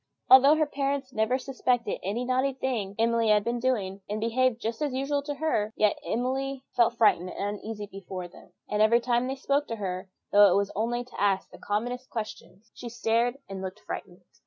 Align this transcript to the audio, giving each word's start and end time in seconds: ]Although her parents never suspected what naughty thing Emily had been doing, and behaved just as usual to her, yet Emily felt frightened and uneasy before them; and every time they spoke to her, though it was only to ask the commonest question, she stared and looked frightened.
]Although 0.31 0.55
her 0.55 0.65
parents 0.65 1.13
never 1.13 1.37
suspected 1.37 1.99
what 2.03 2.23
naughty 2.25 2.53
thing 2.53 2.95
Emily 2.97 3.27
had 3.29 3.43
been 3.43 3.59
doing, 3.59 4.01
and 4.09 4.19
behaved 4.19 4.59
just 4.59 4.81
as 4.81 4.95
usual 4.95 5.21
to 5.21 5.35
her, 5.35 5.73
yet 5.77 5.99
Emily 6.03 6.63
felt 6.75 6.95
frightened 6.97 7.29
and 7.29 7.59
uneasy 7.59 7.85
before 7.85 8.27
them; 8.27 8.51
and 8.67 8.81
every 8.81 8.99
time 8.99 9.27
they 9.27 9.35
spoke 9.35 9.67
to 9.67 9.75
her, 9.75 10.09
though 10.31 10.51
it 10.51 10.55
was 10.57 10.71
only 10.75 11.03
to 11.03 11.21
ask 11.21 11.51
the 11.51 11.59
commonest 11.59 12.09
question, 12.09 12.63
she 12.73 12.89
stared 12.89 13.37
and 13.47 13.61
looked 13.61 13.81
frightened. 13.81 14.21